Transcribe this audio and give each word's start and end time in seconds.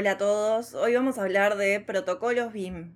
Hola 0.00 0.12
a 0.12 0.16
todos, 0.16 0.72
hoy 0.72 0.94
vamos 0.94 1.18
a 1.18 1.24
hablar 1.24 1.58
de 1.58 1.78
protocolos 1.78 2.54
BIM. 2.54 2.94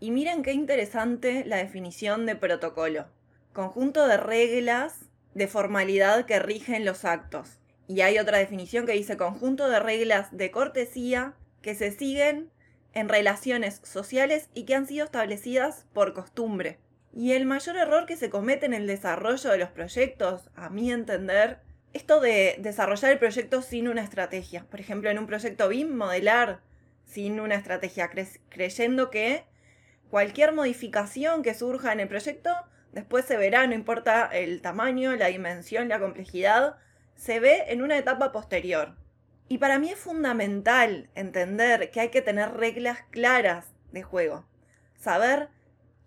Y 0.00 0.10
miren 0.10 0.42
qué 0.42 0.52
interesante 0.52 1.44
la 1.44 1.58
definición 1.58 2.24
de 2.24 2.34
protocolo. 2.34 3.04
Conjunto 3.52 4.08
de 4.08 4.16
reglas 4.16 5.00
de 5.34 5.48
formalidad 5.48 6.24
que 6.24 6.38
rigen 6.38 6.86
los 6.86 7.04
actos. 7.04 7.58
Y 7.88 8.00
hay 8.00 8.18
otra 8.18 8.38
definición 8.38 8.86
que 8.86 8.94
dice 8.94 9.18
conjunto 9.18 9.68
de 9.68 9.80
reglas 9.80 10.34
de 10.34 10.50
cortesía 10.50 11.34
que 11.60 11.74
se 11.74 11.90
siguen 11.90 12.50
en 12.94 13.10
relaciones 13.10 13.82
sociales 13.84 14.48
y 14.54 14.64
que 14.64 14.76
han 14.76 14.86
sido 14.86 15.04
establecidas 15.04 15.84
por 15.92 16.14
costumbre. 16.14 16.78
Y 17.12 17.32
el 17.32 17.44
mayor 17.44 17.76
error 17.76 18.06
que 18.06 18.16
se 18.16 18.30
comete 18.30 18.64
en 18.64 18.72
el 18.72 18.86
desarrollo 18.86 19.50
de 19.50 19.58
los 19.58 19.68
proyectos, 19.68 20.48
a 20.56 20.70
mi 20.70 20.90
entender, 20.90 21.58
esto 21.96 22.20
de 22.20 22.56
desarrollar 22.58 23.12
el 23.12 23.18
proyecto 23.18 23.62
sin 23.62 23.88
una 23.88 24.02
estrategia. 24.02 24.64
Por 24.70 24.80
ejemplo, 24.80 25.10
en 25.10 25.18
un 25.18 25.26
proyecto 25.26 25.68
BIM, 25.68 25.96
modelar 25.96 26.60
sin 27.04 27.40
una 27.40 27.54
estrategia, 27.54 28.10
creyendo 28.48 29.10
que 29.10 29.44
cualquier 30.10 30.52
modificación 30.52 31.42
que 31.42 31.54
surja 31.54 31.92
en 31.92 32.00
el 32.00 32.08
proyecto 32.08 32.50
después 32.92 33.24
se 33.24 33.36
verá, 33.36 33.66
no 33.66 33.74
importa 33.74 34.26
el 34.26 34.60
tamaño, 34.60 35.16
la 35.16 35.28
dimensión, 35.28 35.88
la 35.88 35.98
complejidad, 35.98 36.76
se 37.14 37.40
ve 37.40 37.64
en 37.68 37.82
una 37.82 37.98
etapa 37.98 38.30
posterior. 38.30 38.96
Y 39.48 39.58
para 39.58 39.78
mí 39.78 39.90
es 39.90 39.98
fundamental 39.98 41.08
entender 41.14 41.90
que 41.90 42.00
hay 42.00 42.08
que 42.10 42.22
tener 42.22 42.52
reglas 42.54 42.98
claras 43.10 43.72
de 43.92 44.02
juego. 44.02 44.44
Saber 44.96 45.48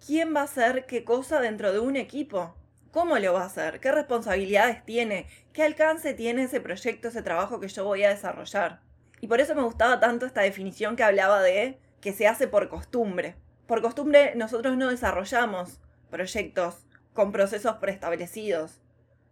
quién 0.05 0.35
va 0.35 0.41
a 0.41 0.43
hacer 0.43 0.85
qué 0.85 1.03
cosa 1.03 1.39
dentro 1.39 1.71
de 1.71 1.79
un 1.79 1.95
equipo. 1.95 2.55
¿Cómo 2.91 3.19
lo 3.19 3.33
va 3.33 3.43
a 3.43 3.45
hacer? 3.45 3.79
¿Qué 3.79 3.91
responsabilidades 3.91 4.83
tiene? 4.83 5.27
¿Qué 5.53 5.63
alcance 5.63 6.15
tiene 6.15 6.43
ese 6.43 6.59
proyecto, 6.59 7.09
ese 7.09 7.21
trabajo 7.21 7.59
que 7.59 7.67
yo 7.67 7.83
voy 7.83 8.03
a 8.03 8.09
desarrollar? 8.09 8.81
Y 9.21 9.27
por 9.27 9.39
eso 9.41 9.53
me 9.53 9.61
gustaba 9.61 9.99
tanto 9.99 10.25
esta 10.25 10.41
definición 10.41 10.95
que 10.95 11.03
hablaba 11.03 11.41
de 11.41 11.79
que 12.01 12.13
se 12.13 12.27
hace 12.27 12.47
por 12.47 12.67
costumbre. 12.67 13.35
Por 13.67 13.81
costumbre 13.83 14.33
nosotros 14.35 14.75
no 14.75 14.89
desarrollamos 14.89 15.79
proyectos 16.09 16.87
con 17.13 17.31
procesos 17.31 17.75
preestablecidos, 17.75 18.81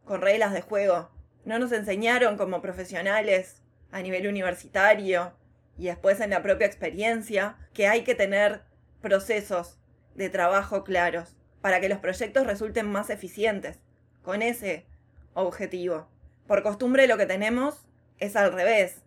con 0.06 0.22
reglas 0.22 0.54
de 0.54 0.62
juego, 0.62 1.10
no 1.48 1.60
nos 1.60 1.72
enseñaron 1.72 2.36
como 2.36 2.62
profesionales 2.62 3.64
a 3.92 4.02
nivel 4.02 4.28
universitario 4.28 5.34
y 5.78 5.86
después 5.86 6.20
en 6.20 6.32
la 6.32 6.44
propia 6.44 6.68
experiencia 6.68 7.56
que 7.74 7.88
hay 7.88 8.04
que 8.04 8.16
tener 8.16 8.64
procesos 9.02 9.80
de 10.14 10.30
trabajo 10.30 10.84
claros 10.84 11.37
para 11.62 11.80
que 11.80 11.90
los 11.90 12.00
proyectos 12.00 12.46
resulten 12.46 12.92
más 12.92 13.10
eficientes, 13.10 13.80
con 14.24 14.42
ese 14.42 14.86
objetivo. 15.34 16.08
Por 16.48 16.64
costumbre 16.64 17.08
lo 17.08 17.18
que 17.18 17.26
tenemos 17.26 17.86
es 18.20 18.36
al 18.36 18.54
revés, 18.54 19.04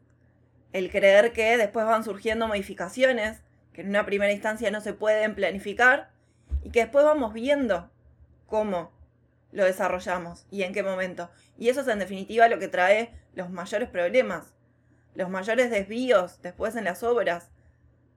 el 0.72 0.90
creer 0.90 1.32
que 1.32 1.56
después 1.56 1.86
van 1.86 2.04
surgiendo 2.04 2.46
modificaciones 2.46 3.40
que 3.72 3.82
en 3.82 3.88
una 3.88 4.06
primera 4.06 4.32
instancia 4.32 4.70
no 4.70 4.80
se 4.80 4.92
pueden 4.92 5.34
planificar 5.34 6.10
y 6.62 6.70
que 6.70 6.80
después 6.80 7.04
vamos 7.04 7.32
viendo 7.32 7.90
cómo 8.46 8.92
lo 9.52 9.64
desarrollamos 9.64 10.46
y 10.50 10.62
en 10.62 10.72
qué 10.72 10.82
momento. 10.82 11.30
Y 11.58 11.68
eso 11.68 11.80
es 11.80 11.88
en 11.88 11.98
definitiva 11.98 12.48
lo 12.48 12.58
que 12.58 12.68
trae 12.68 13.12
los 13.34 13.50
mayores 13.50 13.88
problemas, 13.88 14.54
los 15.14 15.28
mayores 15.28 15.70
desvíos 15.70 16.40
después 16.42 16.76
en 16.76 16.84
las 16.84 17.02
obras, 17.02 17.50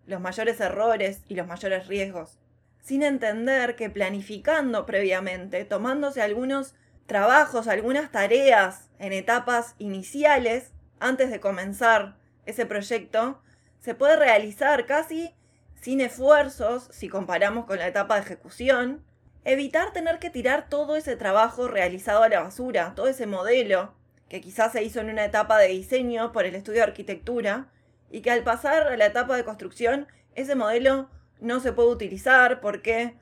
los 0.06 0.22
mayores 0.22 0.60
errores 0.60 1.22
y 1.28 1.36
los 1.36 1.48
mayores 1.48 1.88
riesgos. 1.88 2.38
Sin 2.84 3.02
entender 3.02 3.78
que 3.78 3.90
planificando 3.90 4.86
previamente, 4.86 5.64
tomándose 5.64 6.22
algunos 6.22 6.76
trabajos, 7.06 7.70
algunas 7.70 8.12
tareas 8.12 8.90
en 9.00 9.14
etapas 9.14 9.76
iniciales, 9.78 10.74
antes 11.00 11.32
de 11.32 11.40
comenzar 11.40 12.18
ese 12.46 12.66
proyecto, 12.66 13.42
se 13.80 13.96
puede 13.96 14.18
realizar 14.18 14.86
casi 14.86 15.34
sin 15.80 16.02
esfuerzos 16.02 16.90
si 16.92 17.08
comparamos 17.08 17.66
con 17.66 17.80
la 17.80 17.88
etapa 17.88 18.16
de 18.16 18.22
ejecución, 18.22 19.06
evitar 19.46 19.94
tener 19.94 20.20
que 20.20 20.30
tirar 20.30 20.68
todo 20.68 20.98
ese 20.98 21.16
trabajo 21.16 21.70
realizado 21.70 22.24
a 22.24 22.30
la 22.30 22.42
basura, 22.42 22.92
todo 22.98 23.08
ese 23.08 23.28
modelo 23.28 23.94
que 24.28 24.42
quizás 24.42 24.74
se 24.74 24.84
hizo 24.84 25.00
en 25.00 25.10
una 25.10 25.24
etapa 25.24 25.58
de 25.58 25.70
diseño 25.70 26.34
por 26.34 26.46
el 26.46 26.56
estudio 26.56 26.80
de 26.80 26.88
arquitectura 26.88 27.70
y 28.12 28.22
que 28.22 28.32
al 28.32 28.44
pasar 28.44 28.88
a 28.88 28.98
la 28.98 29.06
etapa 29.06 29.38
de 29.38 29.46
construcción 29.46 30.08
ese 30.36 30.56
modelo 30.56 31.10
no 31.44 31.60
se 31.60 31.74
puede 31.74 31.90
utilizar 31.90 32.62
porque 32.62 33.18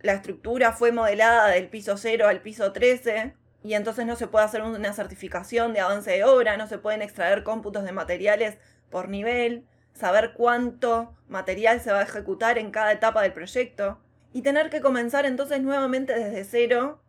la 0.00 0.12
estructura 0.12 0.72
fue 0.72 0.92
modelada 0.92 1.48
del 1.48 1.68
piso 1.68 1.96
0 1.96 2.28
al 2.28 2.42
piso 2.42 2.72
13 2.72 3.34
y 3.64 3.74
entonces 3.74 4.04
no 4.06 4.14
se 4.14 4.26
puede 4.26 4.44
hacer 4.44 4.62
una 4.62 4.92
certificación 4.92 5.72
de 5.72 5.80
avance 5.80 6.10
de 6.10 6.24
obra, 6.24 6.56
no 6.56 6.66
se 6.66 6.78
pueden 6.78 7.00
extraer 7.00 7.42
cómputos 7.42 7.84
de 7.84 7.92
materiales 7.92 8.58
por 8.90 9.08
nivel, 9.08 9.64
saber 9.94 10.34
cuánto 10.34 11.14
material 11.28 11.80
se 11.80 11.92
va 11.92 12.00
a 12.00 12.04
ejecutar 12.04 12.58
en 12.58 12.70
cada 12.70 12.92
etapa 12.92 13.22
del 13.22 13.32
proyecto 13.32 13.98
y 14.32 14.42
tener 14.42 14.68
que 14.68 14.80
comenzar 14.80 15.24
entonces 15.24 15.60
nuevamente 15.62 16.14
desde 16.18 16.44
cero. 16.44 17.00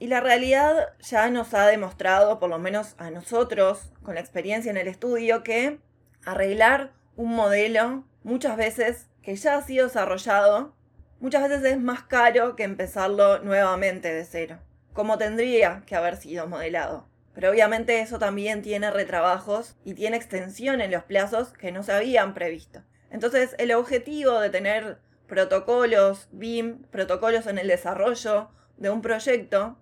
Y 0.00 0.06
la 0.06 0.20
realidad 0.20 0.94
ya 1.00 1.28
nos 1.28 1.54
ha 1.54 1.66
demostrado, 1.66 2.38
por 2.38 2.48
lo 2.48 2.58
menos 2.58 2.94
a 2.98 3.10
nosotros, 3.10 3.92
con 4.02 4.14
la 4.14 4.20
experiencia 4.20 4.70
en 4.70 4.76
el 4.76 4.86
estudio, 4.88 5.42
que 5.42 5.80
arreglar 6.24 6.92
un 7.16 7.34
modelo 7.34 8.04
muchas 8.22 8.56
veces 8.56 9.07
que 9.28 9.36
ya 9.36 9.58
ha 9.58 9.60
sido 9.62 9.84
desarrollado, 9.84 10.74
muchas 11.20 11.46
veces 11.46 11.62
es 11.62 11.78
más 11.78 12.02
caro 12.02 12.56
que 12.56 12.62
empezarlo 12.62 13.40
nuevamente 13.40 14.10
de 14.10 14.24
cero, 14.24 14.58
como 14.94 15.18
tendría 15.18 15.82
que 15.84 15.96
haber 15.96 16.16
sido 16.16 16.46
modelado. 16.46 17.06
Pero 17.34 17.50
obviamente 17.50 18.00
eso 18.00 18.18
también 18.18 18.62
tiene 18.62 18.90
retrabajos 18.90 19.76
y 19.84 19.92
tiene 19.92 20.16
extensión 20.16 20.80
en 20.80 20.92
los 20.92 21.02
plazos 21.02 21.52
que 21.52 21.72
no 21.72 21.82
se 21.82 21.92
habían 21.92 22.32
previsto. 22.32 22.80
Entonces 23.10 23.54
el 23.58 23.72
objetivo 23.72 24.40
de 24.40 24.48
tener 24.48 24.98
protocolos 25.26 26.28
BIM, 26.32 26.84
protocolos 26.84 27.46
en 27.48 27.58
el 27.58 27.68
desarrollo 27.68 28.48
de 28.78 28.88
un 28.88 29.02
proyecto, 29.02 29.76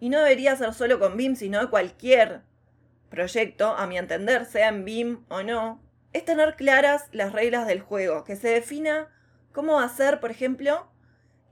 y 0.00 0.08
no 0.08 0.16
debería 0.18 0.56
ser 0.56 0.72
solo 0.72 0.98
con 0.98 1.18
BIM, 1.18 1.36
sino 1.36 1.68
cualquier 1.68 2.40
proyecto, 3.10 3.66
a 3.76 3.86
mi 3.86 3.98
entender, 3.98 4.46
sea 4.46 4.68
en 4.68 4.86
BIM 4.86 5.26
o 5.28 5.42
no, 5.42 5.78
es 6.12 6.24
tener 6.24 6.56
claras 6.56 7.08
las 7.12 7.32
reglas 7.32 7.66
del 7.66 7.80
juego, 7.80 8.24
que 8.24 8.36
se 8.36 8.48
defina 8.48 9.08
cómo 9.52 9.74
va 9.74 9.84
a 9.84 9.88
ser, 9.88 10.20
por 10.20 10.30
ejemplo, 10.30 10.90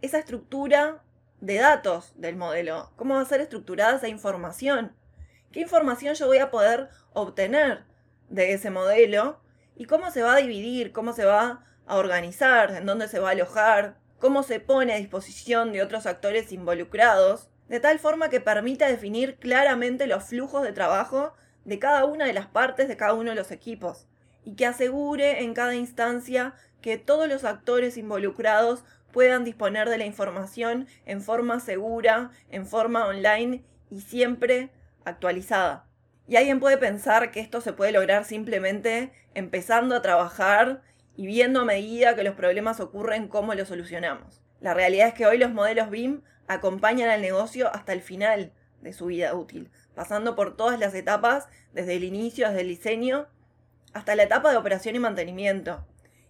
esa 0.02 0.18
estructura 0.18 1.02
de 1.40 1.56
datos 1.56 2.12
del 2.16 2.36
modelo, 2.36 2.92
cómo 2.96 3.14
va 3.14 3.20
a 3.20 3.26
ser 3.26 3.40
estructurada 3.40 3.96
esa 3.96 4.08
información, 4.08 4.94
qué 5.52 5.60
información 5.60 6.14
yo 6.14 6.26
voy 6.26 6.38
a 6.38 6.50
poder 6.50 6.88
obtener 7.12 7.84
de 8.28 8.52
ese 8.52 8.70
modelo 8.70 9.40
y 9.76 9.84
cómo 9.84 10.10
se 10.10 10.22
va 10.22 10.34
a 10.34 10.38
dividir, 10.38 10.92
cómo 10.92 11.12
se 11.12 11.24
va 11.24 11.64
a 11.86 11.96
organizar, 11.96 12.72
en 12.72 12.86
dónde 12.86 13.08
se 13.08 13.18
va 13.18 13.28
a 13.28 13.32
alojar, 13.32 13.98
cómo 14.18 14.42
se 14.42 14.60
pone 14.60 14.94
a 14.94 14.98
disposición 14.98 15.72
de 15.72 15.82
otros 15.82 16.06
actores 16.06 16.52
involucrados, 16.52 17.50
de 17.68 17.80
tal 17.80 17.98
forma 17.98 18.28
que 18.28 18.40
permita 18.40 18.88
definir 18.88 19.36
claramente 19.36 20.06
los 20.06 20.24
flujos 20.24 20.62
de 20.62 20.72
trabajo 20.72 21.34
de 21.64 21.78
cada 21.78 22.04
una 22.04 22.24
de 22.24 22.32
las 22.32 22.46
partes 22.46 22.88
de 22.88 22.96
cada 22.96 23.14
uno 23.14 23.30
de 23.30 23.36
los 23.36 23.50
equipos, 23.50 24.06
y 24.46 24.54
que 24.54 24.64
asegure 24.64 25.42
en 25.42 25.52
cada 25.54 25.74
instancia 25.74 26.54
que 26.80 26.96
todos 26.96 27.28
los 27.28 27.42
actores 27.42 27.96
involucrados 27.96 28.84
puedan 29.10 29.44
disponer 29.44 29.88
de 29.90 29.98
la 29.98 30.06
información 30.06 30.86
en 31.04 31.20
forma 31.20 31.58
segura, 31.58 32.30
en 32.48 32.64
forma 32.64 33.06
online 33.06 33.64
y 33.90 34.02
siempre 34.02 34.70
actualizada. 35.04 35.84
Y 36.28 36.36
alguien 36.36 36.60
puede 36.60 36.78
pensar 36.78 37.32
que 37.32 37.40
esto 37.40 37.60
se 37.60 37.72
puede 37.72 37.90
lograr 37.90 38.24
simplemente 38.24 39.12
empezando 39.34 39.96
a 39.96 40.02
trabajar 40.02 40.82
y 41.16 41.26
viendo 41.26 41.60
a 41.60 41.64
medida 41.64 42.14
que 42.14 42.22
los 42.22 42.36
problemas 42.36 42.78
ocurren 42.78 43.26
cómo 43.26 43.52
los 43.54 43.66
solucionamos. 43.66 44.42
La 44.60 44.74
realidad 44.74 45.08
es 45.08 45.14
que 45.14 45.26
hoy 45.26 45.38
los 45.38 45.52
modelos 45.52 45.90
BIM 45.90 46.22
acompañan 46.46 47.10
al 47.10 47.20
negocio 47.20 47.68
hasta 47.74 47.92
el 47.92 48.00
final 48.00 48.52
de 48.80 48.92
su 48.92 49.06
vida 49.06 49.34
útil, 49.34 49.70
pasando 49.96 50.36
por 50.36 50.56
todas 50.56 50.78
las 50.78 50.94
etapas, 50.94 51.48
desde 51.72 51.96
el 51.96 52.04
inicio, 52.04 52.46
desde 52.46 52.60
el 52.60 52.68
diseño, 52.68 53.26
hasta 53.96 54.14
la 54.14 54.24
etapa 54.24 54.50
de 54.50 54.58
operación 54.58 54.94
y 54.94 54.98
mantenimiento. 54.98 55.82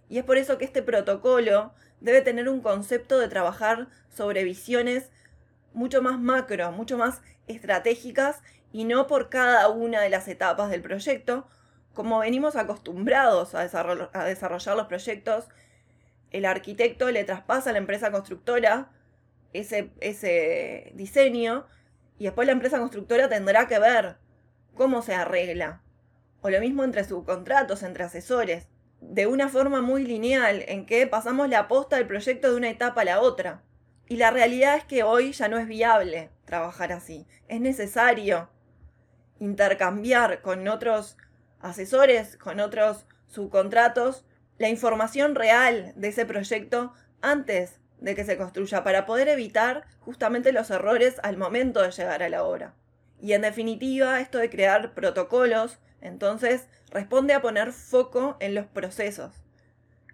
Y 0.08 0.18
es 0.18 0.24
por 0.24 0.36
eso 0.36 0.56
que 0.56 0.64
este 0.64 0.82
protocolo 0.82 1.74
debe 2.00 2.22
tener 2.22 2.48
un 2.48 2.60
concepto 2.60 3.18
de 3.18 3.26
trabajar 3.26 3.88
sobre 4.08 4.44
visiones 4.44 5.10
mucho 5.72 6.00
más 6.00 6.20
macro, 6.20 6.70
mucho 6.70 6.96
más 6.96 7.22
estratégicas 7.48 8.40
y 8.70 8.84
no 8.84 9.08
por 9.08 9.30
cada 9.30 9.68
una 9.68 10.00
de 10.00 10.10
las 10.10 10.28
etapas 10.28 10.70
del 10.70 10.80
proyecto, 10.80 11.48
como 11.92 12.20
venimos 12.20 12.54
acostumbrados 12.54 13.56
a 13.56 13.64
desarrollar, 13.64 14.76
los 14.76 14.86
proyectos. 14.86 15.48
El 16.30 16.44
arquitecto 16.44 17.10
le 17.10 17.24
traspasa 17.24 17.70
a 17.70 17.72
la 17.72 17.80
empresa 17.80 18.12
constructora 18.12 18.92
ese, 19.52 19.90
ese 20.00 20.92
diseño 20.94 21.66
y 22.16 22.26
después 22.26 22.46
la 22.46 22.52
empresa 22.52 22.78
constructora 22.78 23.28
tendrá 23.28 23.66
que 23.66 23.80
ver 23.80 24.18
cómo 24.76 25.02
se 25.02 25.14
arregla. 25.16 25.82
O 26.46 26.50
lo 26.50 26.60
mismo 26.60 26.84
entre 26.84 27.02
subcontratos, 27.02 27.82
entre 27.82 28.04
asesores. 28.04 28.68
De 29.00 29.26
una 29.26 29.48
forma 29.48 29.82
muy 29.82 30.04
lineal, 30.04 30.62
en 30.68 30.86
que 30.86 31.04
pasamos 31.08 31.48
la 31.48 31.58
aposta 31.58 31.96
del 31.96 32.06
proyecto 32.06 32.48
de 32.48 32.56
una 32.56 32.70
etapa 32.70 33.00
a 33.00 33.04
la 33.04 33.20
otra. 33.20 33.64
Y 34.08 34.14
la 34.14 34.30
realidad 34.30 34.76
es 34.76 34.84
que 34.84 35.02
hoy 35.02 35.32
ya 35.32 35.48
no 35.48 35.58
es 35.58 35.66
viable 35.66 36.30
trabajar 36.44 36.92
así. 36.92 37.26
Es 37.48 37.60
necesario 37.60 38.48
intercambiar 39.40 40.40
con 40.40 40.68
otros 40.68 41.16
asesores, 41.58 42.36
con 42.36 42.60
otros 42.60 43.06
subcontratos, 43.26 44.24
la 44.58 44.68
información 44.68 45.34
real 45.34 45.94
de 45.96 46.06
ese 46.06 46.26
proyecto 46.26 46.92
antes 47.22 47.80
de 47.98 48.14
que 48.14 48.24
se 48.24 48.36
construya 48.36 48.84
para 48.84 49.04
poder 49.04 49.26
evitar 49.26 49.84
justamente 49.98 50.52
los 50.52 50.70
errores 50.70 51.16
al 51.24 51.38
momento 51.38 51.82
de 51.82 51.90
llegar 51.90 52.22
a 52.22 52.28
la 52.28 52.44
obra. 52.44 52.76
Y 53.20 53.32
en 53.32 53.42
definitiva, 53.42 54.20
esto 54.20 54.38
de 54.38 54.50
crear 54.50 54.94
protocolos, 54.94 55.78
entonces, 56.00 56.68
responde 56.90 57.34
a 57.34 57.42
poner 57.42 57.72
foco 57.72 58.36
en 58.40 58.54
los 58.54 58.66
procesos, 58.66 59.42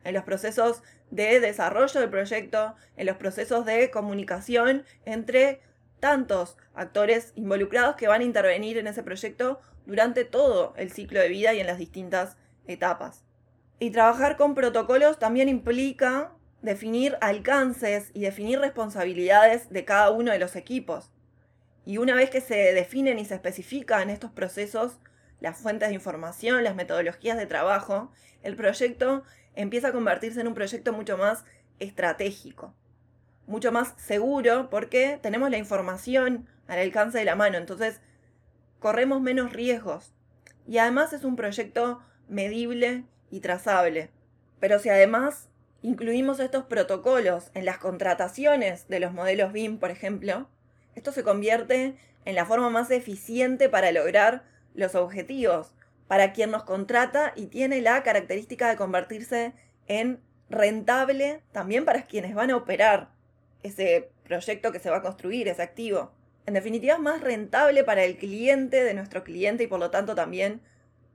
en 0.04 0.14
los 0.14 0.24
procesos 0.24 0.82
de 1.10 1.40
desarrollo 1.40 2.00
del 2.00 2.10
proyecto, 2.10 2.74
en 2.96 3.06
los 3.06 3.16
procesos 3.16 3.66
de 3.66 3.90
comunicación 3.90 4.84
entre 5.04 5.60
tantos 6.00 6.56
actores 6.74 7.32
involucrados 7.36 7.96
que 7.96 8.08
van 8.08 8.22
a 8.22 8.24
intervenir 8.24 8.78
en 8.78 8.86
ese 8.86 9.02
proyecto 9.02 9.60
durante 9.86 10.24
todo 10.24 10.74
el 10.76 10.90
ciclo 10.90 11.20
de 11.20 11.28
vida 11.28 11.54
y 11.54 11.60
en 11.60 11.66
las 11.66 11.78
distintas 11.78 12.36
etapas. 12.66 13.24
Y 13.78 13.90
trabajar 13.90 14.36
con 14.36 14.54
protocolos 14.54 15.18
también 15.18 15.48
implica 15.48 16.32
definir 16.62 17.18
alcances 17.20 18.10
y 18.14 18.20
definir 18.20 18.60
responsabilidades 18.60 19.70
de 19.70 19.84
cada 19.84 20.10
uno 20.10 20.32
de 20.32 20.38
los 20.38 20.56
equipos. 20.56 21.12
Y 21.84 21.98
una 21.98 22.14
vez 22.14 22.30
que 22.30 22.40
se 22.40 22.72
definen 22.72 23.18
y 23.18 23.24
se 23.24 23.34
especifican 23.34 24.10
estos 24.10 24.30
procesos, 24.30 24.98
las 25.40 25.58
fuentes 25.58 25.88
de 25.88 25.94
información, 25.94 26.62
las 26.62 26.76
metodologías 26.76 27.36
de 27.36 27.46
trabajo, 27.46 28.12
el 28.42 28.54
proyecto 28.56 29.24
empieza 29.54 29.88
a 29.88 29.92
convertirse 29.92 30.40
en 30.40 30.46
un 30.46 30.54
proyecto 30.54 30.92
mucho 30.92 31.18
más 31.18 31.44
estratégico, 31.80 32.74
mucho 33.46 33.72
más 33.72 33.94
seguro 33.96 34.70
porque 34.70 35.18
tenemos 35.20 35.50
la 35.50 35.58
información 35.58 36.46
al 36.68 36.78
alcance 36.78 37.18
de 37.18 37.24
la 37.24 37.34
mano, 37.34 37.58
entonces 37.58 38.00
corremos 38.78 39.20
menos 39.20 39.52
riesgos. 39.52 40.12
Y 40.66 40.78
además 40.78 41.12
es 41.12 41.24
un 41.24 41.36
proyecto 41.36 42.00
medible 42.28 43.04
y 43.30 43.40
trazable. 43.40 44.10
Pero 44.60 44.78
si 44.78 44.88
además 44.88 45.48
incluimos 45.82 46.38
estos 46.38 46.64
protocolos 46.64 47.50
en 47.54 47.64
las 47.64 47.78
contrataciones 47.78 48.86
de 48.88 49.00
los 49.00 49.12
modelos 49.12 49.52
BIM, 49.52 49.78
por 49.78 49.90
ejemplo, 49.90 50.48
esto 50.94 51.12
se 51.12 51.22
convierte 51.22 51.96
en 52.24 52.34
la 52.34 52.46
forma 52.46 52.70
más 52.70 52.90
eficiente 52.90 53.68
para 53.68 53.92
lograr 53.92 54.44
los 54.74 54.94
objetivos, 54.94 55.74
para 56.08 56.32
quien 56.32 56.50
nos 56.50 56.64
contrata 56.64 57.32
y 57.36 57.46
tiene 57.46 57.80
la 57.80 58.02
característica 58.02 58.68
de 58.68 58.76
convertirse 58.76 59.52
en 59.86 60.20
rentable 60.50 61.42
también 61.52 61.84
para 61.84 62.06
quienes 62.06 62.34
van 62.34 62.50
a 62.50 62.56
operar 62.56 63.10
ese 63.62 64.10
proyecto 64.24 64.72
que 64.72 64.78
se 64.78 64.90
va 64.90 64.98
a 64.98 65.02
construir, 65.02 65.48
ese 65.48 65.62
activo. 65.62 66.12
En 66.46 66.54
definitiva, 66.54 66.94
es 66.94 67.00
más 67.00 67.20
rentable 67.20 67.84
para 67.84 68.04
el 68.04 68.16
cliente 68.16 68.82
de 68.84 68.94
nuestro 68.94 69.24
cliente 69.24 69.64
y 69.64 69.66
por 69.66 69.80
lo 69.80 69.90
tanto 69.90 70.14
también 70.14 70.60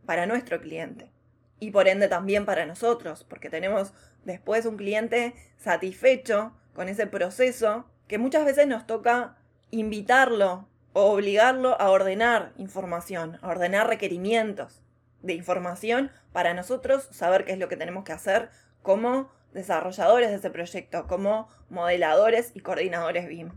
para 0.06 0.26
nuestro 0.26 0.60
cliente. 0.62 1.12
Y 1.60 1.72
por 1.72 1.88
ende 1.88 2.08
también 2.08 2.46
para 2.46 2.66
nosotros, 2.66 3.24
porque 3.24 3.50
tenemos 3.50 3.94
después 4.24 4.66
un 4.66 4.78
cliente 4.78 5.34
satisfecho 5.58 6.54
con 6.74 6.88
ese 6.88 7.08
proceso 7.08 7.86
que 8.08 8.18
muchas 8.18 8.46
veces 8.46 8.68
nos 8.68 8.88
toca 8.88 9.38
invitarlo 9.72 10.68
o 10.94 11.12
obligarlo 11.14 11.80
a 11.80 11.90
ordenar 11.90 12.54
información, 12.58 13.38
a 13.42 13.50
ordenar 13.50 13.88
requerimientos 13.88 14.82
de 15.22 15.34
información 15.34 16.12
para 16.32 16.54
nosotros 16.54 17.08
saber 17.12 17.46
qué 17.46 17.54
es 17.54 17.60
lo 17.60 17.68
que 17.68 17.78
tenemos 17.78 18.04
que 18.04 18.14
hacer 18.14 18.50
como 18.82 19.30
desarrolladores 19.54 20.30
de 20.30 20.38
ese 20.38 20.50
proyecto, 20.50 21.08
como 21.08 21.50
modeladores 21.70 22.52
y 22.54 22.62
coordinadores 22.62 23.28
BIM. 23.28 23.52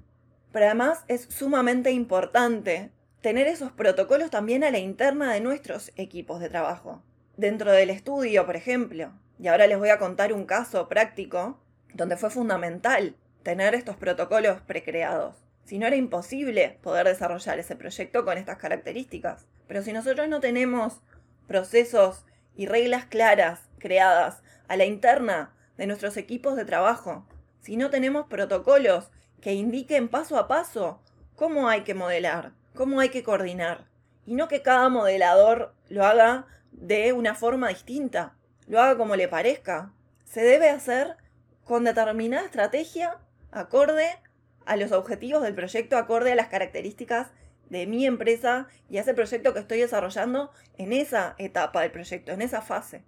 Pero 0.52 0.66
además 0.66 1.04
es 1.08 1.22
sumamente 1.30 1.92
importante 1.92 2.90
tener 3.20 3.46
esos 3.46 3.70
protocolos 3.72 4.30
también 4.30 4.64
a 4.64 4.70
la 4.70 4.78
interna 4.78 5.32
de 5.32 5.40
nuestros 5.40 5.92
equipos 5.96 6.40
de 6.40 6.48
trabajo. 6.48 7.02
Dentro 7.36 7.70
del 7.72 7.90
estudio, 7.90 8.46
por 8.46 8.56
ejemplo. 8.56 9.12
Y 9.38 9.48
ahora 9.48 9.66
les 9.66 9.78
voy 9.78 9.90
a 9.90 9.98
contar 9.98 10.32
un 10.32 10.44
caso 10.44 10.88
práctico 10.88 11.60
donde 11.94 12.16
fue 12.16 12.30
fundamental 12.30 13.16
tener 13.42 13.74
estos 13.74 13.96
protocolos 13.96 14.60
precreados. 14.62 15.49
Si 15.70 15.78
no 15.78 15.86
era 15.86 15.94
imposible 15.94 16.80
poder 16.82 17.06
desarrollar 17.06 17.60
ese 17.60 17.76
proyecto 17.76 18.24
con 18.24 18.36
estas 18.36 18.58
características. 18.58 19.46
Pero 19.68 19.84
si 19.84 19.92
nosotros 19.92 20.28
no 20.28 20.40
tenemos 20.40 21.00
procesos 21.46 22.24
y 22.56 22.66
reglas 22.66 23.04
claras 23.04 23.60
creadas 23.78 24.42
a 24.66 24.76
la 24.76 24.84
interna 24.84 25.54
de 25.76 25.86
nuestros 25.86 26.16
equipos 26.16 26.56
de 26.56 26.64
trabajo, 26.64 27.24
si 27.60 27.76
no 27.76 27.88
tenemos 27.88 28.26
protocolos 28.26 29.12
que 29.40 29.52
indiquen 29.52 30.08
paso 30.08 30.38
a 30.38 30.48
paso 30.48 31.00
cómo 31.36 31.68
hay 31.68 31.82
que 31.82 31.94
modelar, 31.94 32.50
cómo 32.74 32.98
hay 32.98 33.10
que 33.10 33.22
coordinar. 33.22 33.86
Y 34.26 34.34
no 34.34 34.48
que 34.48 34.62
cada 34.62 34.88
modelador 34.88 35.72
lo 35.88 36.04
haga 36.04 36.46
de 36.72 37.12
una 37.12 37.36
forma 37.36 37.68
distinta, 37.68 38.34
lo 38.66 38.80
haga 38.80 38.96
como 38.96 39.14
le 39.14 39.28
parezca. 39.28 39.92
Se 40.24 40.42
debe 40.42 40.68
hacer 40.68 41.16
con 41.62 41.84
determinada 41.84 42.44
estrategia 42.44 43.18
acorde 43.52 44.18
a 44.66 44.76
los 44.76 44.92
objetivos 44.92 45.42
del 45.42 45.54
proyecto, 45.54 45.96
acorde 45.96 46.32
a 46.32 46.36
las 46.36 46.48
características 46.48 47.28
de 47.68 47.86
mi 47.86 48.04
empresa 48.04 48.66
y 48.88 48.98
a 48.98 49.00
ese 49.02 49.14
proyecto 49.14 49.54
que 49.54 49.60
estoy 49.60 49.78
desarrollando 49.78 50.50
en 50.76 50.92
esa 50.92 51.34
etapa 51.38 51.82
del 51.82 51.92
proyecto, 51.92 52.32
en 52.32 52.42
esa 52.42 52.62
fase. 52.62 53.04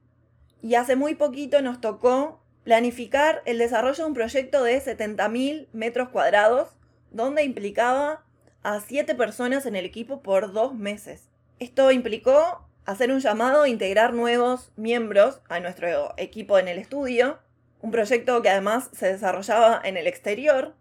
Y 0.62 0.76
hace 0.76 0.96
muy 0.96 1.14
poquito 1.16 1.60
nos 1.60 1.80
tocó 1.80 2.40
planificar 2.64 3.42
el 3.44 3.58
desarrollo 3.58 4.04
de 4.04 4.08
un 4.08 4.14
proyecto 4.14 4.62
de 4.62 4.80
70.000 4.80 5.68
metros 5.72 6.08
cuadrados, 6.10 6.76
donde 7.10 7.42
implicaba 7.42 8.24
a 8.62 8.80
7 8.80 9.14
personas 9.16 9.66
en 9.66 9.74
el 9.74 9.84
equipo 9.84 10.22
por 10.22 10.52
dos 10.52 10.74
meses. 10.74 11.28
Esto 11.58 11.90
implicó 11.90 12.68
hacer 12.84 13.10
un 13.10 13.20
llamado 13.20 13.62
a 13.62 13.68
integrar 13.68 14.14
nuevos 14.14 14.72
miembros 14.76 15.40
a 15.48 15.60
nuestro 15.60 16.14
equipo 16.16 16.58
en 16.58 16.68
el 16.68 16.78
estudio, 16.78 17.38
un 17.80 17.90
proyecto 17.90 18.40
que 18.42 18.50
además 18.50 18.90
se 18.92 19.06
desarrollaba 19.06 19.80
en 19.84 19.96
el 19.96 20.06
exterior, 20.06 20.74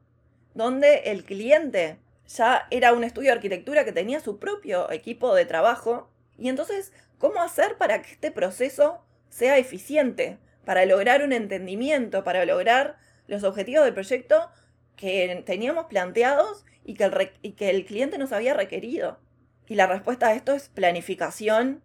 donde 0.53 1.03
el 1.05 1.23
cliente 1.23 1.99
ya 2.27 2.67
era 2.71 2.93
un 2.93 3.03
estudio 3.03 3.29
de 3.29 3.35
arquitectura 3.35 3.85
que 3.85 3.91
tenía 3.91 4.19
su 4.19 4.39
propio 4.39 4.91
equipo 4.91 5.35
de 5.35 5.45
trabajo, 5.45 6.09
y 6.37 6.49
entonces, 6.49 6.93
¿cómo 7.17 7.41
hacer 7.41 7.77
para 7.77 8.01
que 8.01 8.11
este 8.11 8.31
proceso 8.31 9.03
sea 9.29 9.57
eficiente? 9.57 10.39
para 10.65 10.85
lograr 10.85 11.23
un 11.23 11.33
entendimiento, 11.33 12.23
para 12.23 12.45
lograr 12.45 12.97
los 13.27 13.43
objetivos 13.43 13.85
del 13.85 13.93
proyecto 13.93 14.49
que 14.95 15.43
teníamos 15.45 15.85
planteados 15.85 16.65
y 16.83 16.93
que 16.95 17.05
el, 17.05 17.55
que 17.55 17.69
el 17.69 17.85
cliente 17.85 18.17
nos 18.17 18.31
había 18.31 18.53
requerido. 18.53 19.19
Y 19.67 19.75
la 19.75 19.87
respuesta 19.87 20.27
a 20.27 20.33
esto 20.33 20.53
es 20.53 20.69
planificación 20.69 21.81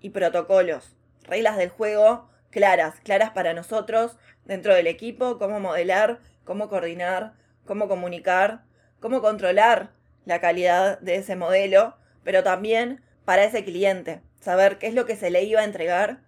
y 0.00 0.10
protocolos, 0.10 0.96
reglas 1.24 1.56
del 1.56 1.70
juego 1.70 2.28
claras, 2.50 3.00
claras 3.00 3.30
para 3.30 3.54
nosotros 3.54 4.16
dentro 4.44 4.74
del 4.74 4.86
equipo, 4.86 5.38
cómo 5.38 5.60
modelar, 5.60 6.20
cómo 6.44 6.68
coordinar, 6.68 7.34
cómo 7.66 7.88
comunicar, 7.88 8.62
cómo 9.00 9.20
controlar 9.20 9.90
la 10.24 10.40
calidad 10.40 10.98
de 11.00 11.16
ese 11.16 11.36
modelo, 11.36 11.96
pero 12.24 12.42
también 12.42 13.02
para 13.24 13.44
ese 13.44 13.64
cliente, 13.64 14.22
saber 14.40 14.78
qué 14.78 14.86
es 14.86 14.94
lo 14.94 15.04
que 15.04 15.16
se 15.16 15.30
le 15.30 15.44
iba 15.44 15.60
a 15.60 15.64
entregar, 15.64 16.20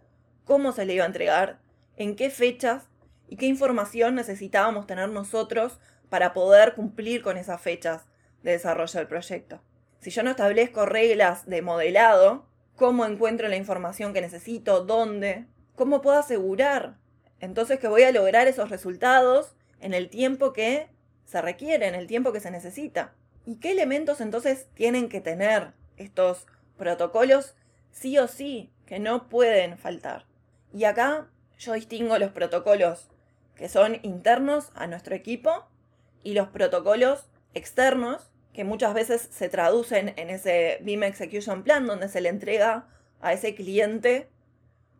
cómo 0.44 0.72
se 0.72 0.84
le 0.84 0.94
iba 0.94 1.04
a 1.04 1.06
entregar 1.06 1.60
en 1.96 2.16
qué 2.16 2.30
fechas 2.30 2.88
y 3.28 3.36
qué 3.36 3.46
información 3.46 4.14
necesitábamos 4.14 4.86
tener 4.86 5.08
nosotros 5.08 5.78
para 6.08 6.32
poder 6.32 6.74
cumplir 6.74 7.22
con 7.22 7.36
esas 7.36 7.60
fechas 7.60 8.06
de 8.42 8.52
desarrollo 8.52 8.98
del 8.98 9.08
proyecto. 9.08 9.60
Si 10.00 10.10
yo 10.10 10.22
no 10.22 10.30
establezco 10.30 10.86
reglas 10.86 11.46
de 11.46 11.62
modelado, 11.62 12.46
¿cómo 12.76 13.04
encuentro 13.04 13.48
la 13.48 13.56
información 13.56 14.12
que 14.12 14.20
necesito? 14.20 14.84
¿Dónde? 14.84 15.46
¿Cómo 15.74 16.00
puedo 16.00 16.18
asegurar 16.18 16.96
entonces 17.40 17.78
que 17.78 17.88
voy 17.88 18.02
a 18.02 18.12
lograr 18.12 18.48
esos 18.48 18.70
resultados 18.70 19.54
en 19.80 19.94
el 19.94 20.08
tiempo 20.08 20.52
que 20.52 20.88
se 21.28 21.42
requiere, 21.42 21.86
en 21.86 21.94
el 21.94 22.06
tiempo 22.06 22.32
que 22.32 22.40
se 22.40 22.50
necesita? 22.50 23.12
¿Y 23.44 23.56
qué 23.56 23.72
elementos 23.72 24.22
entonces 24.22 24.66
tienen 24.72 25.10
que 25.10 25.20
tener 25.20 25.72
estos 25.98 26.46
protocolos 26.78 27.54
sí 27.90 28.16
o 28.18 28.28
sí 28.28 28.72
que 28.86 28.98
no 28.98 29.28
pueden 29.28 29.76
faltar? 29.76 30.24
Y 30.72 30.84
acá 30.84 31.28
yo 31.58 31.74
distingo 31.74 32.16
los 32.18 32.32
protocolos 32.32 33.08
que 33.54 33.68
son 33.68 33.98
internos 34.02 34.70
a 34.74 34.86
nuestro 34.86 35.14
equipo 35.14 35.68
y 36.22 36.32
los 36.32 36.48
protocolos 36.48 37.26
externos, 37.52 38.32
que 38.54 38.64
muchas 38.64 38.94
veces 38.94 39.28
se 39.30 39.50
traducen 39.50 40.14
en 40.16 40.30
ese 40.30 40.78
BIM 40.80 41.02
Execution 41.02 41.62
Plan, 41.62 41.86
donde 41.86 42.08
se 42.08 42.22
le 42.22 42.30
entrega 42.30 42.86
a 43.20 43.34
ese 43.34 43.54
cliente 43.54 44.30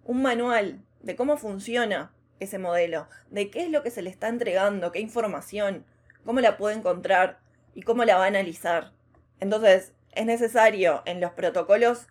un 0.05 0.21
manual 0.21 0.83
de 1.01 1.17
cómo 1.17 1.39
funciona 1.39 2.13
ese 2.39 2.59
modelo, 2.59 3.09
de 3.31 3.51
qué 3.51 3.63
es 3.63 3.71
lo 3.71 3.83
que 3.83 3.91
se 3.91 4.03
le 4.03 4.11
está 4.11 4.29
entregando, 4.29 4.93
qué 4.93 5.01
información, 5.01 5.87
cómo 6.25 6.41
la 6.41 6.57
puede 6.57 6.77
encontrar 6.77 7.41
y 7.75 7.83
cómo 7.83 8.05
la 8.05 8.17
va 8.17 8.25
a 8.25 8.29
analizar. 8.29 8.93
Entonces, 9.41 9.93
es 10.13 10.27
necesario 10.27 11.03
en 11.05 11.21
los 11.21 11.33
protocolos 11.33 12.07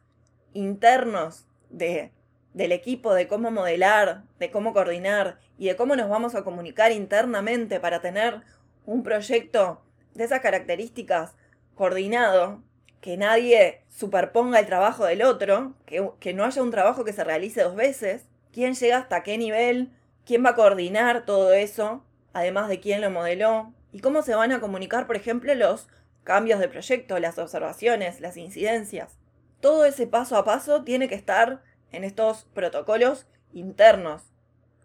internos 0.54 1.46
de, 1.70 2.12
del 2.54 2.72
equipo 2.72 3.14
de 3.14 3.28
cómo 3.28 3.52
modelar, 3.52 4.24
de 4.40 4.50
cómo 4.50 4.74
coordinar 4.74 5.40
y 5.58 5.68
de 5.68 5.76
cómo 5.76 5.96
nos 5.96 6.10
vamos 6.10 6.36
a 6.36 6.44
comunicar 6.44 6.92
internamente 6.92 7.80
para 7.80 8.02
tener 8.02 8.42
un 8.86 9.04
proyecto 9.04 9.82
de 10.14 10.24
esas 10.24 10.40
características 10.40 11.36
coordinado, 11.76 12.64
que 13.02 13.18
nadie 13.18 13.84
superponga 13.90 14.60
el 14.60 14.66
trabajo 14.66 15.06
del 15.06 15.22
otro, 15.22 15.76
que, 15.86 16.10
que 16.20 16.34
no 16.34 16.44
haya 16.44 16.64
un 16.64 16.72
trabajo 16.72 17.06
que 17.06 17.14
se 17.14 17.24
realice 17.24 17.62
dos 17.62 17.76
veces, 17.76 18.26
quién 18.52 18.74
llega 18.74 18.98
hasta 18.98 19.22
qué 19.22 19.38
nivel, 19.38 19.92
quién 20.26 20.44
va 20.44 20.52
a 20.52 20.56
coordinar 20.56 21.26
todo 21.26 21.54
eso, 21.54 22.04
además 22.34 22.70
de 22.70 22.80
quién 22.80 23.02
lo 23.02 23.12
modeló, 23.12 23.74
y 23.92 24.00
cómo 24.00 24.22
se 24.22 24.36
van 24.36 24.52
a 24.52 24.60
comunicar, 24.60 25.08
por 25.08 25.16
ejemplo, 25.16 25.54
los 25.56 25.88
cambios 26.24 26.60
de 26.60 26.68
proyecto, 26.68 27.20
las 27.20 27.38
observaciones, 27.38 28.20
las 28.20 28.38
incidencias. 28.38 29.18
Todo 29.62 29.86
ese 29.86 30.08
paso 30.08 30.38
a 30.38 30.46
paso 30.46 30.84
tiene 30.84 31.08
que 31.08 31.16
estar 31.16 31.64
en 31.92 32.04
estos 32.04 32.46
protocolos 32.54 33.28
internos 33.54 34.24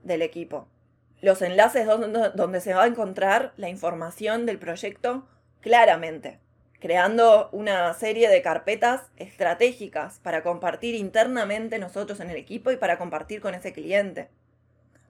del 0.03 0.23
equipo. 0.23 0.69
Los 1.21 1.43
enlaces 1.43 1.87
donde, 1.87 2.31
donde 2.31 2.61
se 2.61 2.75
va 2.75 2.85
a 2.85 2.89
encontrar 2.89 3.53
la 3.57 3.69
información 3.69 4.47
del 4.47 4.59
proyecto 4.59 5.29
claramente, 5.61 6.41
creando 6.81 7.49
una 7.53 7.93
serie 7.95 8.29
de 8.29 8.43
carpetas 8.43 9.03
estratégicas 9.17 10.19
para 10.21 10.43
compartir 10.43 10.95
internamente 10.95 11.79
nosotros 11.79 12.21
en 12.21 12.31
el 12.31 12.37
equipo 12.37 12.71
y 12.71 12.77
para 12.77 12.99
compartir 12.99 13.41
con 13.41 13.55
ese 13.55 13.73
cliente 13.73 14.31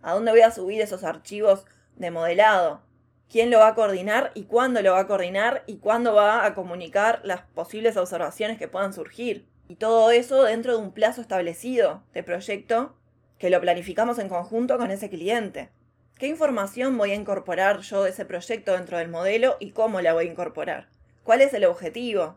a 0.02 0.12
dónde 0.12 0.32
voy 0.32 0.40
a 0.40 0.50
subir 0.50 0.80
esos 0.80 1.04
archivos 1.04 1.64
de 1.96 2.10
modelado, 2.10 2.82
quién 3.30 3.50
lo 3.50 3.58
va 3.58 3.68
a 3.68 3.74
coordinar 3.74 4.32
y 4.34 4.44
cuándo 4.44 4.82
lo 4.82 4.92
va 4.92 5.00
a 5.00 5.06
coordinar 5.06 5.64
y 5.66 5.76
cuándo 5.78 6.14
va 6.14 6.44
a 6.44 6.54
comunicar 6.54 7.20
las 7.24 7.42
posibles 7.42 7.96
observaciones 7.96 8.58
que 8.58 8.68
puedan 8.68 8.92
surgir. 8.92 9.46
Y 9.68 9.76
todo 9.76 10.10
eso 10.10 10.44
dentro 10.44 10.72
de 10.72 10.82
un 10.82 10.92
plazo 10.92 11.20
establecido 11.20 12.02
de 12.12 12.22
proyecto 12.22 12.94
que 13.38 13.50
lo 13.50 13.60
planificamos 13.60 14.18
en 14.18 14.28
conjunto 14.28 14.78
con 14.78 14.90
ese 14.90 15.08
cliente. 15.08 15.70
¿Qué 16.18 16.26
información 16.26 16.96
voy 16.98 17.12
a 17.12 17.16
incorporar 17.16 17.80
yo 17.80 18.04
de 18.04 18.10
ese 18.10 18.24
proyecto 18.24 18.74
dentro 18.74 18.98
del 18.98 19.08
modelo 19.08 19.56
y 19.60 19.72
cómo 19.72 20.00
la 20.00 20.12
voy 20.12 20.26
a 20.26 20.30
incorporar? 20.30 20.88
¿Cuál 21.24 21.40
es 21.40 21.54
el 21.54 21.64
objetivo 21.64 22.36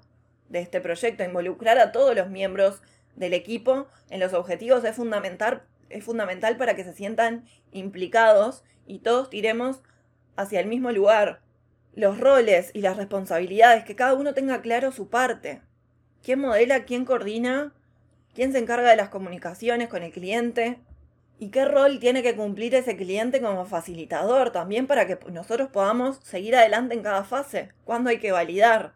de 0.49 0.59
este 0.59 0.81
proyecto? 0.81 1.23
Involucrar 1.23 1.77
a 1.77 1.91
todos 1.91 2.15
los 2.15 2.29
miembros 2.29 2.81
del 3.15 3.33
equipo 3.33 3.87
en 4.09 4.19
los 4.19 4.33
objetivos 4.33 4.83
es 4.83 4.95
fundamental 4.95 5.63
es 5.89 6.03
fundamental 6.03 6.57
para 6.57 6.75
que 6.75 6.83
se 6.83 6.93
sientan 6.93 7.45
implicados 7.71 8.63
y 8.85 8.99
todos 8.99 9.29
tiremos 9.29 9.81
hacia 10.35 10.59
el 10.59 10.67
mismo 10.67 10.91
lugar. 10.91 11.41
Los 11.93 12.19
roles 12.19 12.71
y 12.73 12.81
las 12.81 12.97
responsabilidades, 12.97 13.85
que 13.85 13.95
cada 13.95 14.13
uno 14.13 14.33
tenga 14.33 14.61
claro 14.61 14.91
su 14.91 15.09
parte. 15.09 15.61
¿Quién 16.21 16.39
modela? 16.39 16.85
¿Quién 16.85 17.05
coordina? 17.05 17.73
¿Quién 18.33 18.51
se 18.51 18.59
encarga 18.59 18.89
de 18.89 18.97
las 18.97 19.09
comunicaciones 19.09 19.87
con 19.87 20.03
el 20.03 20.11
cliente? 20.11 20.79
¿Y 21.37 21.49
qué 21.49 21.65
rol 21.65 21.99
tiene 21.99 22.23
que 22.23 22.35
cumplir 22.35 22.75
ese 22.75 22.95
cliente 22.95 23.41
como 23.41 23.65
facilitador 23.65 24.51
también 24.51 24.87
para 24.87 25.05
que 25.05 25.17
nosotros 25.31 25.69
podamos 25.69 26.19
seguir 26.23 26.55
adelante 26.55 26.95
en 26.95 27.03
cada 27.03 27.23
fase? 27.23 27.69
¿Cuándo 27.83 28.09
hay 28.09 28.19
que 28.19 28.31
validar? 28.31 28.93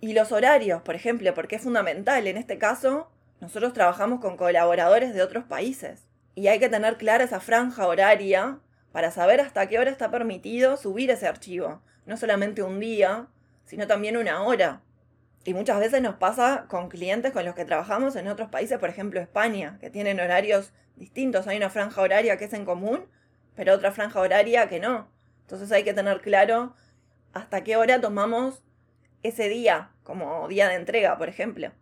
Y 0.00 0.12
los 0.12 0.32
horarios, 0.32 0.82
por 0.82 0.94
ejemplo, 0.94 1.34
porque 1.34 1.56
es 1.56 1.62
fundamental. 1.62 2.26
En 2.26 2.36
este 2.36 2.58
caso, 2.58 3.10
nosotros 3.40 3.72
trabajamos 3.72 4.20
con 4.20 4.36
colaboradores 4.36 5.14
de 5.14 5.22
otros 5.22 5.44
países 5.44 6.06
y 6.34 6.46
hay 6.46 6.58
que 6.58 6.68
tener 6.68 6.96
clara 6.96 7.24
esa 7.24 7.40
franja 7.40 7.86
horaria 7.86 8.60
para 8.92 9.10
saber 9.10 9.40
hasta 9.40 9.66
qué 9.68 9.78
hora 9.78 9.90
está 9.90 10.10
permitido 10.10 10.76
subir 10.76 11.10
ese 11.10 11.26
archivo. 11.26 11.82
No 12.06 12.16
solamente 12.16 12.62
un 12.62 12.80
día, 12.80 13.28
sino 13.64 13.86
también 13.86 14.16
una 14.16 14.42
hora. 14.42 14.82
Y 15.44 15.54
muchas 15.54 15.78
veces 15.78 16.02
nos 16.02 16.16
pasa 16.16 16.66
con 16.68 16.88
clientes 16.88 17.32
con 17.32 17.44
los 17.44 17.54
que 17.54 17.64
trabajamos 17.64 18.16
en 18.16 18.28
otros 18.28 18.48
países, 18.48 18.78
por 18.78 18.90
ejemplo 18.90 19.20
España, 19.20 19.78
que 19.80 19.90
tienen 19.90 20.20
horarios 20.20 20.72
distintos. 20.96 21.46
Hay 21.46 21.56
una 21.56 21.70
franja 21.70 22.00
horaria 22.02 22.36
que 22.36 22.44
es 22.44 22.52
en 22.52 22.64
común, 22.64 23.06
pero 23.54 23.74
otra 23.74 23.92
franja 23.92 24.20
horaria 24.20 24.68
que 24.68 24.80
no. 24.80 25.08
Entonces 25.42 25.72
hay 25.72 25.82
que 25.82 25.94
tener 25.94 26.20
claro 26.20 26.74
hasta 27.32 27.64
qué 27.64 27.76
hora 27.76 28.00
tomamos 28.00 28.62
ese 29.22 29.48
día, 29.48 29.90
como 30.02 30.46
día 30.48 30.68
de 30.68 30.74
entrega, 30.74 31.16
por 31.16 31.28
ejemplo. 31.28 31.72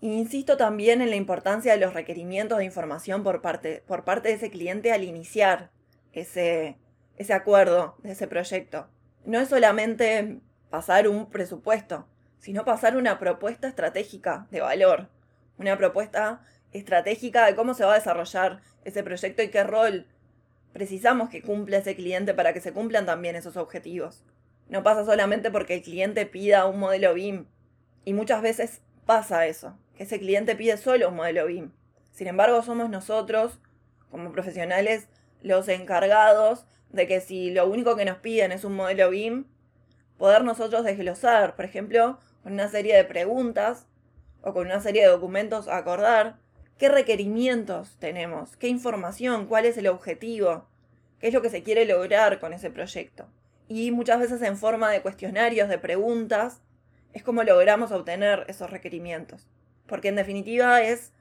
Insisto 0.00 0.56
también 0.56 1.00
en 1.00 1.10
la 1.10 1.16
importancia 1.16 1.72
de 1.72 1.78
los 1.78 1.94
requerimientos 1.94 2.58
de 2.58 2.64
información 2.64 3.22
por 3.22 3.40
parte, 3.40 3.82
por 3.86 4.04
parte 4.04 4.28
de 4.28 4.34
ese 4.34 4.50
cliente 4.50 4.92
al 4.92 5.04
iniciar 5.04 5.70
ese, 6.12 6.78
ese 7.16 7.32
acuerdo 7.32 7.96
de 8.02 8.12
ese 8.12 8.26
proyecto. 8.26 8.88
No 9.24 9.38
es 9.40 9.48
solamente 9.48 10.40
pasar 10.70 11.08
un 11.08 11.30
presupuesto, 11.30 12.06
sino 12.38 12.64
pasar 12.64 12.96
una 12.96 13.18
propuesta 13.18 13.68
estratégica 13.68 14.46
de 14.50 14.60
valor, 14.60 15.08
una 15.58 15.76
propuesta 15.76 16.42
estratégica 16.72 17.46
de 17.46 17.54
cómo 17.54 17.74
se 17.74 17.84
va 17.84 17.92
a 17.92 17.98
desarrollar 17.98 18.60
ese 18.84 19.02
proyecto 19.02 19.42
y 19.42 19.48
qué 19.48 19.62
rol 19.64 20.06
precisamos 20.72 21.28
que 21.28 21.42
cumpla 21.42 21.78
ese 21.78 21.94
cliente 21.94 22.34
para 22.34 22.52
que 22.52 22.60
se 22.60 22.72
cumplan 22.72 23.06
también 23.06 23.36
esos 23.36 23.56
objetivos. 23.56 24.24
No 24.68 24.82
pasa 24.82 25.04
solamente 25.04 25.50
porque 25.50 25.74
el 25.74 25.82
cliente 25.82 26.24
pida 26.26 26.64
un 26.66 26.80
modelo 26.80 27.14
BIM 27.14 27.46
y 28.04 28.14
muchas 28.14 28.42
veces 28.42 28.80
pasa 29.04 29.46
eso 29.46 29.76
que 29.94 30.04
ese 30.04 30.18
cliente 30.18 30.56
pide 30.56 30.76
solo 30.76 31.10
un 31.10 31.16
modelo 31.16 31.46
BIM. 31.46 31.72
Sin 32.12 32.26
embargo, 32.26 32.62
somos 32.62 32.90
nosotros, 32.90 33.58
como 34.10 34.32
profesionales, 34.32 35.08
los 35.42 35.68
encargados 35.68 36.64
de 36.90 37.06
que 37.06 37.20
si 37.20 37.50
lo 37.50 37.66
único 37.68 37.96
que 37.96 38.04
nos 38.04 38.18
piden 38.18 38.52
es 38.52 38.64
un 38.64 38.74
modelo 38.74 39.10
BIM, 39.10 39.46
poder 40.18 40.44
nosotros 40.44 40.84
desglosar, 40.84 41.56
por 41.56 41.64
ejemplo, 41.64 42.18
con 42.42 42.52
una 42.52 42.68
serie 42.68 42.96
de 42.96 43.04
preguntas 43.04 43.86
o 44.42 44.52
con 44.52 44.66
una 44.66 44.80
serie 44.80 45.02
de 45.02 45.08
documentos 45.08 45.68
a 45.68 45.76
acordar 45.76 46.36
qué 46.78 46.88
requerimientos 46.88 47.96
tenemos, 47.98 48.56
qué 48.56 48.68
información, 48.68 49.46
cuál 49.46 49.64
es 49.64 49.76
el 49.76 49.86
objetivo, 49.86 50.66
qué 51.18 51.28
es 51.28 51.34
lo 51.34 51.42
que 51.42 51.50
se 51.50 51.62
quiere 51.62 51.84
lograr 51.84 52.40
con 52.40 52.52
ese 52.52 52.70
proyecto. 52.70 53.26
Y 53.68 53.90
muchas 53.90 54.20
veces 54.20 54.42
en 54.42 54.56
forma 54.56 54.90
de 54.90 55.02
cuestionarios, 55.02 55.68
de 55.68 55.78
preguntas, 55.78 56.60
es 57.12 57.22
como 57.22 57.42
logramos 57.42 57.92
obtener 57.92 58.44
esos 58.48 58.70
requerimientos 58.70 59.46
porque 59.86 60.08
en 60.08 60.16
definitiva 60.16 60.82
es 60.82 61.12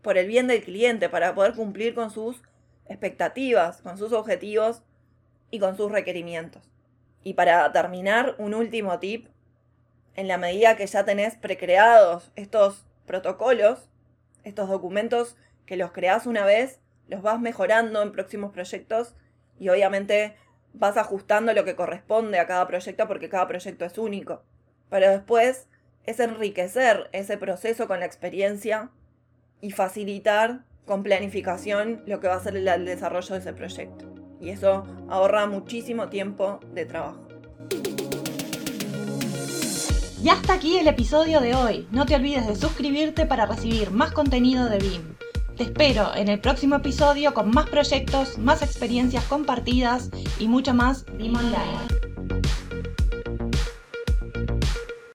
por 0.00 0.18
el 0.18 0.26
bien 0.26 0.46
del 0.46 0.62
cliente, 0.62 1.08
para 1.08 1.34
poder 1.34 1.54
cumplir 1.54 1.94
con 1.94 2.10
sus 2.10 2.42
expectativas, 2.92 3.82
con 3.82 3.98
sus 3.98 4.12
objetivos 4.12 4.82
y 5.50 5.58
con 5.58 5.76
sus 5.76 5.90
requerimientos. 5.90 6.62
Y 7.24 7.34
para 7.34 7.70
terminar, 7.72 8.34
un 8.38 8.54
último 8.54 8.98
tip, 8.98 9.28
en 10.14 10.28
la 10.28 10.38
medida 10.38 10.76
que 10.76 10.86
ya 10.86 11.04
tenés 11.04 11.36
precreados 11.36 12.32
estos 12.36 12.86
protocolos, 13.06 13.88
estos 14.44 14.68
documentos 14.68 15.36
que 15.66 15.76
los 15.76 15.92
creás 15.92 16.26
una 16.26 16.44
vez, 16.44 16.80
los 17.08 17.22
vas 17.22 17.40
mejorando 17.40 18.02
en 18.02 18.12
próximos 18.12 18.52
proyectos 18.52 19.14
y 19.58 19.68
obviamente 19.68 20.36
vas 20.72 20.96
ajustando 20.96 21.52
lo 21.52 21.64
que 21.64 21.76
corresponde 21.76 22.38
a 22.38 22.46
cada 22.46 22.66
proyecto 22.66 23.06
porque 23.06 23.28
cada 23.28 23.46
proyecto 23.46 23.84
es 23.84 23.98
único. 23.98 24.42
Pero 24.90 25.10
después 25.10 25.68
es 26.04 26.20
enriquecer 26.20 27.08
ese 27.12 27.36
proceso 27.36 27.86
con 27.86 28.00
la 28.00 28.06
experiencia 28.06 28.90
y 29.60 29.70
facilitar 29.70 30.64
con 30.84 31.02
planificación 31.02 32.02
lo 32.06 32.20
que 32.20 32.28
va 32.28 32.34
a 32.34 32.40
ser 32.40 32.56
el 32.56 32.84
desarrollo 32.84 33.34
de 33.34 33.40
ese 33.40 33.52
proyecto. 33.52 34.06
Y 34.40 34.50
eso 34.50 34.84
ahorra 35.08 35.46
muchísimo 35.46 36.08
tiempo 36.08 36.60
de 36.72 36.84
trabajo. 36.84 37.28
Y 40.22 40.28
hasta 40.28 40.54
aquí 40.54 40.78
el 40.78 40.86
episodio 40.86 41.40
de 41.40 41.54
hoy. 41.54 41.88
No 41.90 42.06
te 42.06 42.14
olvides 42.14 42.46
de 42.46 42.54
suscribirte 42.54 43.26
para 43.26 43.46
recibir 43.46 43.90
más 43.90 44.12
contenido 44.12 44.68
de 44.68 44.78
BIM. 44.78 45.16
Te 45.56 45.64
espero 45.64 46.14
en 46.14 46.28
el 46.28 46.40
próximo 46.40 46.76
episodio 46.76 47.34
con 47.34 47.50
más 47.50 47.68
proyectos, 47.68 48.38
más 48.38 48.62
experiencias 48.62 49.24
compartidas 49.24 50.10
y 50.38 50.46
mucho 50.46 50.74
más 50.74 51.04
BIM 51.16 51.36
Online. 51.36 52.11